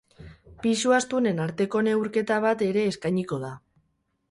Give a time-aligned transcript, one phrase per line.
[0.63, 3.55] Pisu astunen arteko neurketa bat ere eskainiko da.